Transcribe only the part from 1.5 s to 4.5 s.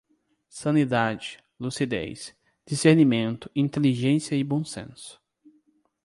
lucidez, discernimento, inteligência e